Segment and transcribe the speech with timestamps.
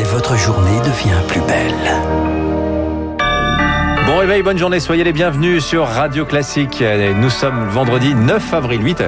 [0.00, 1.74] et votre journée devient plus belle.
[4.06, 6.82] Bon réveil, bonne journée, soyez les bienvenus sur Radio Classique.
[7.16, 9.06] Nous sommes vendredi 9 avril, 8h.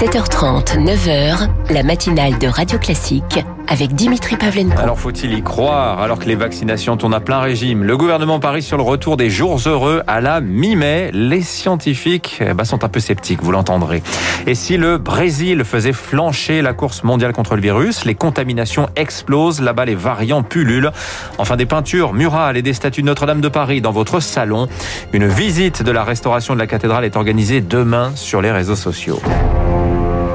[0.00, 4.78] 7h30, 9h, la matinale de Radio Classique avec Dimitri Pavlenko.
[4.78, 7.84] Alors faut-il y croire alors que les vaccinations tournent à plein régime?
[7.84, 11.10] Le gouvernement parie sur le retour des jours heureux à la mi-mai.
[11.12, 14.02] Les scientifiques eh ben, sont un peu sceptiques, vous l'entendrez.
[14.46, 19.60] Et si le Brésil faisait flancher la course mondiale contre le virus, les contaminations explosent,
[19.60, 20.92] là-bas les variants pullulent.
[21.36, 24.66] Enfin des peintures murales et des statues de Notre-Dame de Paris dans votre salon.
[25.12, 29.20] Une visite de la restauration de la cathédrale est organisée demain sur les réseaux sociaux.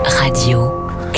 [0.08, 0.65] Radio.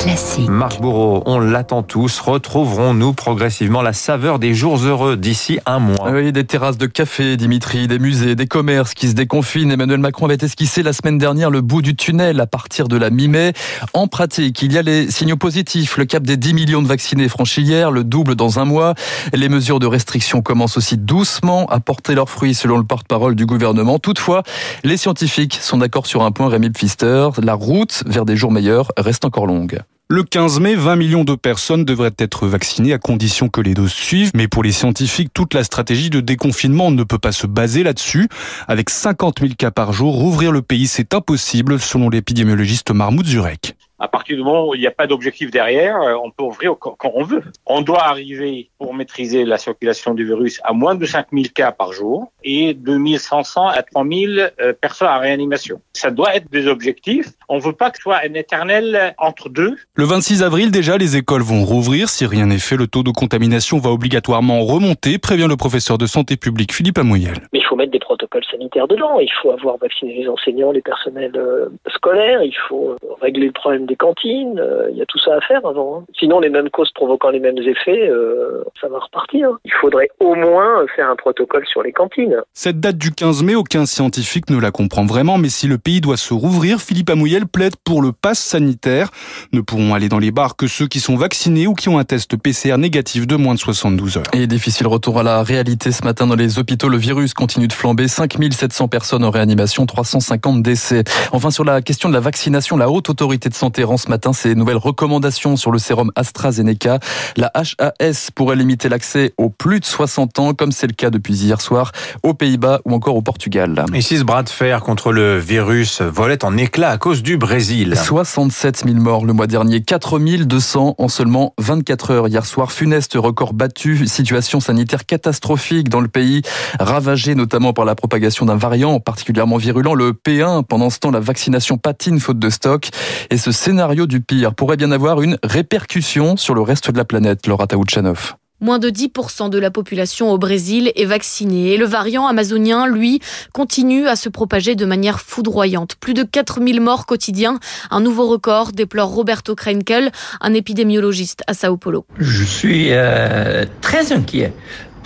[0.07, 0.47] Classique.
[0.47, 2.21] Marc Bourreau, on l'attend tous.
[2.21, 6.11] Retrouverons-nous progressivement la saveur des jours heureux d'ici un mois?
[6.11, 9.69] Oui, des terrasses de café, Dimitri, des musées, des commerces qui se déconfinent.
[9.69, 13.09] Emmanuel Macron avait esquissé la semaine dernière le bout du tunnel à partir de la
[13.09, 13.51] mi-mai.
[13.93, 15.97] En pratique, il y a les signaux positifs.
[15.97, 18.93] Le cap des 10 millions de vaccinés franchi hier, le double dans un mois.
[19.33, 23.45] Les mesures de restriction commencent aussi doucement à porter leurs fruits selon le porte-parole du
[23.45, 23.99] gouvernement.
[23.99, 24.43] Toutefois,
[24.85, 27.27] les scientifiques sont d'accord sur un point, Rémi Pfister.
[27.43, 29.81] La route vers des jours meilleurs reste encore longue.
[30.09, 33.91] Le 15 mai, 20 millions de personnes devraient être vaccinées à condition que les doses
[33.91, 34.31] suivent.
[34.33, 38.29] Mais pour les scientifiques, toute la stratégie de déconfinement ne peut pas se baser là-dessus.
[38.69, 43.75] Avec 50 000 cas par jour, rouvrir le pays, c'est impossible, selon l'épidémiologiste Marmoud Zurek.
[43.99, 46.75] À partir du moment où il n'y a pas d'objectif derrière, euh, on peut ouvrir
[46.77, 47.41] quand on veut.
[47.65, 51.93] On doit arriver, pour maîtriser la circulation du virus, à moins de 5000 cas par
[51.93, 55.81] jour et 2500 à 3000 euh, personnes en réanimation.
[55.93, 57.29] Ça doit être des objectifs.
[57.49, 59.75] On ne veut pas que ce soit un éternel entre deux.
[59.95, 62.09] Le 26 avril, déjà, les écoles vont rouvrir.
[62.09, 66.05] Si rien n'est fait, le taux de contamination va obligatoirement remonter, prévient le professeur de
[66.05, 67.33] santé publique Philippe Amouyel.
[67.51, 69.19] Mais il faut mettre des protocoles sanitaires dedans.
[69.19, 72.43] Il faut avoir vacciné les enseignants, les personnels euh, scolaires.
[72.43, 75.65] Il faut régler le problème des cantines, euh, il y a tout ça à faire
[75.65, 75.99] avant.
[75.99, 76.05] Hein.
[76.17, 79.49] Sinon, les mêmes causes provoquant les mêmes effets, euh, ça va repartir.
[79.65, 82.37] Il faudrait au moins faire un protocole sur les cantines.
[82.53, 86.01] Cette date du 15 mai, aucun scientifique ne la comprend vraiment, mais si le pays
[86.01, 89.09] doit se rouvrir, Philippe Amouyel plaide pour le pass sanitaire.
[89.53, 92.03] Ne pourront aller dans les bars que ceux qui sont vaccinés ou qui ont un
[92.03, 94.23] test PCR négatif de moins de 72 heures.
[94.33, 96.89] Et difficile retour à la réalité ce matin dans les hôpitaux.
[96.89, 98.07] Le virus continue de flamber.
[98.07, 101.03] 5700 personnes en réanimation, 350 décès.
[101.31, 104.55] Enfin, sur la question de la vaccination, la haute autorité de santé ce matin ses
[104.55, 106.99] nouvelles recommandations sur le sérum AstraZeneca.
[107.35, 111.35] La HAS pourrait limiter l'accès aux plus de 60 ans, comme c'est le cas depuis
[111.35, 111.91] hier soir
[112.23, 113.85] aux Pays-Bas ou encore au Portugal.
[113.93, 117.37] Et si ce bras de fer contre le virus volait en éclats à cause du
[117.37, 122.71] Brésil 67 000 morts le mois dernier, 4 200 en seulement 24 heures hier soir.
[122.71, 126.41] Funeste record battu, situation sanitaire catastrophique dans le pays,
[126.79, 130.63] ravagé notamment par la propagation d'un variant particulièrement virulent, le P1.
[130.63, 132.89] Pendant ce temps, la vaccination patine faute de stock.
[133.29, 137.03] Et ce scénario du pire pourrait bien avoir une répercussion sur le reste de la
[137.03, 138.35] planète, Laura Taouchanov.
[138.61, 143.19] Moins de 10% de la population au Brésil est vaccinée et le variant amazonien, lui,
[143.51, 145.95] continue à se propager de manière foudroyante.
[145.99, 147.59] Plus de 4000 morts quotidiens,
[147.91, 152.05] un nouveau record, déplore Roberto Krenkel, un épidémiologiste à Sao Paulo.
[152.17, 154.53] Je suis euh, très inquiet.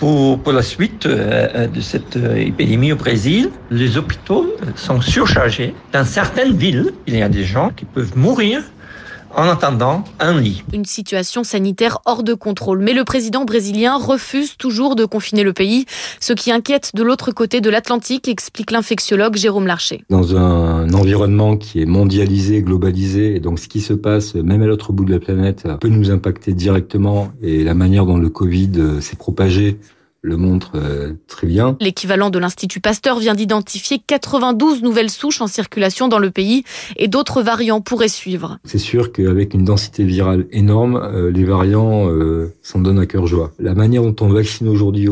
[0.02, 5.76] Pour, la suite euh, de cette euh, épidémie au Brésil, les hôpitaux sont surchargés.
[5.92, 8.62] Dans certaines villes, il y a des gens qui peuvent mourir
[9.36, 10.64] en attendant un lit.
[10.72, 12.80] Une situation sanitaire hors de contrôle.
[12.80, 15.86] Mais le président brésilien refuse toujours de confiner le pays,
[16.20, 20.04] ce qui inquiète de l'autre côté de l'Atlantique, explique l'infectiologue Jérôme Larcher.
[20.10, 24.66] Dans un environnement qui est mondialisé, globalisé, et donc ce qui se passe même à
[24.66, 28.70] l'autre bout de la planète peut nous impacter directement et la manière dont le Covid
[28.76, 29.78] euh, s'est propagé
[30.22, 31.76] le montre euh, très bien.
[31.80, 36.62] L'équivalent de l'Institut Pasteur vient d'identifier 92 nouvelles souches en circulation dans le pays
[36.96, 38.58] et d'autres variants pourraient suivre.
[38.64, 43.26] C'est sûr qu'avec une densité virale énorme, euh, les variants euh, s'en donnent à cœur
[43.26, 43.50] joie.
[43.58, 45.08] La manière dont on vaccine aujourd'hui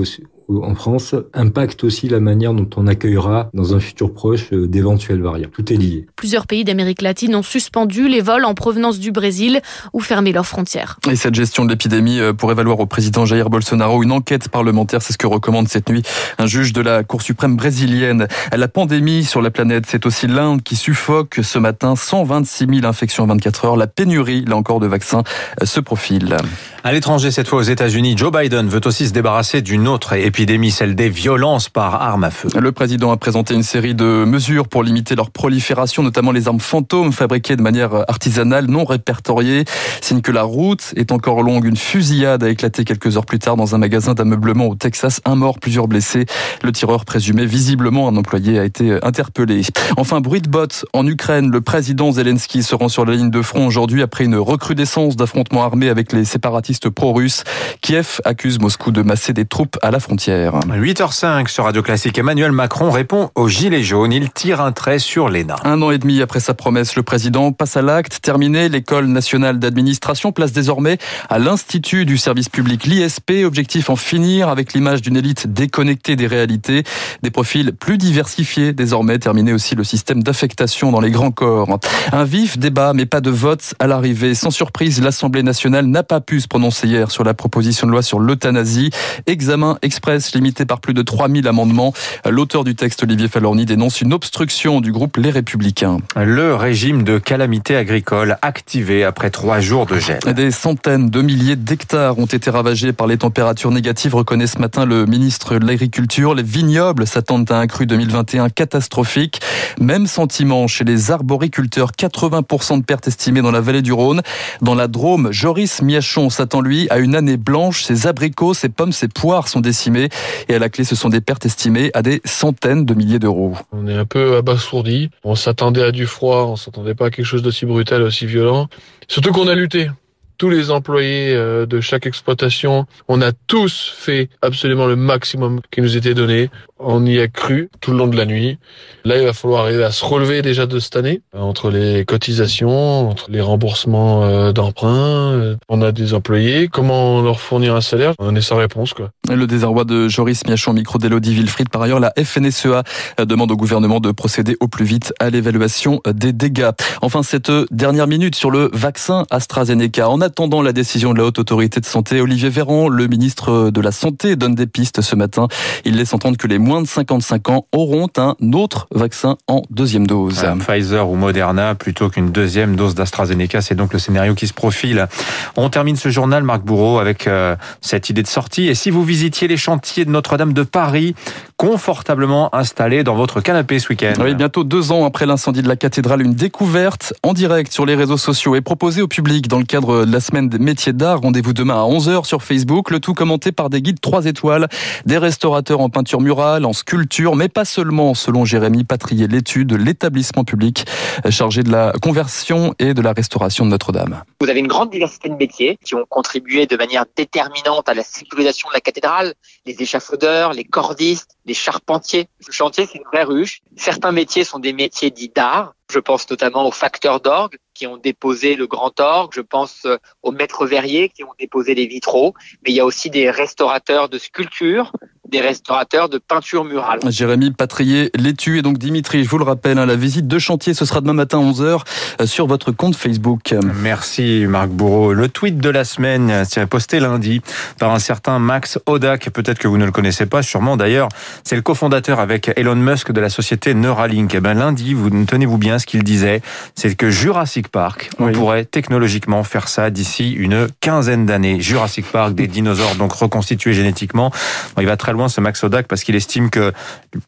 [0.62, 5.22] en France impacte aussi la manière dont on accueillera dans un futur proche euh, d'éventuels
[5.22, 5.49] variants.
[5.53, 6.06] Tout est lié.
[6.16, 9.61] Plusieurs pays d'Amérique latine ont suspendu les vols en provenance du Brésil
[9.93, 10.99] ou fermé leurs frontières.
[11.08, 15.02] Et cette gestion de l'épidémie euh, pourrait valoir au président Jair Bolsonaro une enquête parlementaire.
[15.02, 16.02] C'est ce que recommande cette nuit
[16.38, 18.26] un juge de la Cour suprême brésilienne.
[18.52, 21.94] La pandémie sur la planète, c'est aussi l'Inde qui suffoque ce matin.
[21.97, 23.76] 126 000 infections en 24 heures.
[23.76, 25.23] La pénurie, là encore, de vaccins
[25.61, 26.37] euh, se profile.
[26.82, 30.39] À l'étranger, cette fois aux États-Unis, Joe Biden veut aussi se débarrasser d'une autre épidémie
[30.40, 32.48] épidémie, celle des violences par armes à feu.
[32.58, 36.60] Le président a présenté une série de mesures pour limiter leur prolifération, notamment les armes
[36.60, 39.66] fantômes fabriquées de manière artisanale, non répertoriées.
[40.00, 41.66] Signe que la route est encore longue.
[41.66, 45.20] Une fusillade a éclaté quelques heures plus tard dans un magasin d'ameublement au Texas.
[45.26, 46.25] Un mort, plusieurs blessés.
[46.62, 49.60] Le tireur présumé, visiblement un employé, a été interpellé.
[49.98, 51.50] Enfin, bruit de bottes en Ukraine.
[51.50, 55.64] Le président Zelensky se rend sur la ligne de front aujourd'hui après une recrudescence d'affrontements
[55.64, 57.44] armés avec les séparatistes pro-russes.
[57.82, 60.30] Kiev accuse Moscou de masser des troupes à la frontière.
[60.31, 62.17] 8h05 sur Radio Classique.
[62.17, 64.12] Emmanuel Macron répond aux Gilets jaunes.
[64.12, 65.56] Il tire un trait sur l'ENA.
[65.65, 68.21] Un an et demi après sa promesse, le président passe à l'acte.
[68.23, 70.99] Terminé, l'école nationale d'administration place désormais
[71.29, 73.44] à l'Institut du service public, l'ISP.
[73.44, 76.85] Objectif en finir avec l'image d'une élite déconnectée des réalités.
[77.23, 79.19] Des profils plus diversifiés désormais.
[79.19, 81.67] Terminé aussi le système d'affectation dans les grands corps.
[82.12, 84.35] Un vif débat, mais pas de vote à l'arrivée.
[84.35, 88.03] Sans surprise, l'Assemblée nationale n'a pas pu se prononcer hier sur la proposition de loi
[88.03, 88.91] sur l'euthanasie.
[89.26, 89.76] Examen
[90.11, 91.93] express limité par plus de 3000 amendements.
[92.29, 95.99] L'auteur du texte, Olivier Falorni, dénonce une obstruction du groupe Les Républicains.
[96.17, 100.19] Le régime de calamité agricole activé après trois jours de gel.
[100.35, 104.85] Des centaines de milliers d'hectares ont été ravagés par les températures négatives, reconnaît ce matin
[104.85, 106.35] le ministre de l'Agriculture.
[106.35, 109.41] Les vignobles s'attendent à un cru 2021 catastrophique.
[109.81, 111.93] Même sentiment chez les arboriculteurs.
[111.93, 114.23] 80% de pertes estimées dans la vallée du Rhône.
[114.61, 117.85] Dans la Drôme, Joris Miachon s'attend lui à une année blanche.
[117.85, 120.00] Ses abricots, ses pommes, ses poires sont décimés.
[120.49, 123.56] Et à la clé, ce sont des pertes estimées à des centaines de milliers d'euros.
[123.73, 125.11] On est un peu abasourdi.
[125.25, 126.47] On s'attendait à du froid.
[126.47, 128.69] On s'attendait pas à quelque chose d'aussi brutal, aussi violent.
[129.08, 129.91] Surtout qu'on a lutté
[130.40, 135.82] tous les employés euh, de chaque exploitation, on a tous fait absolument le maximum qui
[135.82, 136.48] nous était donné.
[136.78, 138.56] On y a cru tout le long de la nuit.
[139.04, 142.06] Là, il va falloir arriver à se relever déjà de cette année, euh, entre les
[142.06, 145.58] cotisations, entre les remboursements euh, d'emprunts.
[145.69, 148.94] On a des employés, comment leur fournir un salaire On est sans réponse.
[148.94, 149.10] quoi.
[149.28, 151.69] Le désarroi de Joris Miachon, micro d'Elodie Wilfried.
[151.69, 152.82] Par ailleurs, la FNSEA
[153.19, 156.70] demande au gouvernement de procéder au plus vite à l'évaluation des dégâts.
[157.02, 160.08] Enfin, cette dernière minute sur le vaccin AstraZeneca.
[160.08, 163.81] En attendant la décision de la Haute Autorité de Santé, Olivier Véran, le ministre de
[163.81, 165.49] la Santé, donne des pistes ce matin.
[165.85, 170.06] Il laisse entendre que les moins de 55 ans auront un autre vaccin en deuxième
[170.06, 170.47] dose.
[170.65, 175.09] Pfizer ou Moderna plutôt qu'une deuxième dose d'AstraZeneca, c'est donc le scénario qui se profile.
[175.56, 178.69] On termine ce journal, Marc Bourreau, avec euh, cette idée de sortie.
[178.69, 181.17] Et si vous visitiez les chantiers de Notre-Dame de Paris,
[181.61, 185.77] confortablement installés dans votre canapé ce week-end Oui, bientôt deux ans après l'incendie de la
[185.77, 189.67] cathédrale, une découverte en direct sur les réseaux sociaux est proposée au public dans le
[189.67, 191.21] cadre de la semaine des métiers d'art.
[191.21, 192.91] Rendez-vous demain à 11h sur Facebook.
[192.91, 194.69] Le tout commenté par des guides 3 étoiles,
[195.05, 200.45] des restaurateurs en peinture murale, en sculpture, mais pas seulement, selon Jérémy Patrier, l'étude, l'établissement
[200.45, 200.87] public
[201.29, 204.23] chargé de la conversion et de la restauration de Notre-Dame.
[204.41, 208.03] Vous avez une grande diversité de métiers qui ont contribué de manière déterminante à la
[208.03, 209.35] sécurisation de la cathédrale,
[209.67, 212.28] les échafaudeurs, les cordistes, les charpentiers.
[212.46, 213.60] Le chantier, c'est une vraie ruche.
[213.76, 215.75] Certains métiers sont des métiers dits d'art.
[215.90, 219.32] Je pense notamment aux facteurs d'orgue qui ont déposé le grand orgue.
[219.34, 222.34] Je pense euh, aux maîtres verriers qui ont déposé les vitraux.
[222.62, 224.92] Mais il y a aussi des restaurateurs de sculpture,
[225.31, 226.99] des restaurateurs de peinture murale.
[227.09, 230.75] Jérémy Patrier, l'étu et donc Dimitri, je vous le rappelle, hein, la visite de chantier,
[230.75, 231.81] ce sera demain matin 11h
[232.21, 233.55] euh, sur votre compte Facebook.
[233.82, 235.12] Merci Marc Bourreau.
[235.12, 237.41] Le tweet de la semaine, c'est posté lundi
[237.79, 239.31] par un certain Max Odak.
[239.31, 241.09] Peut-être que vous ne le connaissez pas, sûrement d'ailleurs.
[241.44, 244.35] C'est le cofondateur avec Elon Musk de la société Neuralink.
[244.35, 246.43] Eh ben, lundi, vous tenez-vous bien ce qu'il disait,
[246.75, 251.61] c'est que Jurassic Park, on pourrait technologiquement faire ça d'ici une quinzaine d'années.
[251.61, 254.33] Jurassic Park, des dinosaures donc reconstitués génétiquement.
[254.79, 256.72] il va très loin ce Max Odak parce qu'il estime que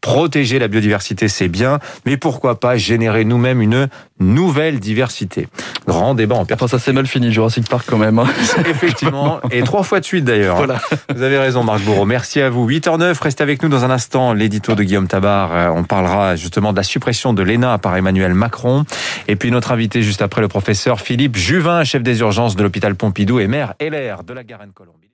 [0.01, 3.87] protéger la biodiversité c'est bien, mais pourquoi pas générer nous-mêmes une
[4.19, 5.47] nouvelle diversité?
[5.87, 8.19] Grand débat en Enfin, ça c'est mal fini Jurassic Park quand même.
[8.19, 8.27] Hein.
[8.69, 10.57] Effectivement, et trois fois de suite d'ailleurs.
[10.57, 10.79] Voilà.
[11.13, 12.69] Vous avez raison Marc Bourreau, merci à vous.
[12.69, 15.53] 8h09, restez avec nous dans un instant, l'édito de Guillaume Tabar.
[15.53, 18.85] Euh, on parlera justement de la suppression de l'ENA par Emmanuel Macron.
[19.27, 22.95] Et puis notre invité juste après le professeur Philippe Juvin, chef des urgences de l'hôpital
[22.95, 25.09] Pompidou et maire LR de la Garenne-Colombie.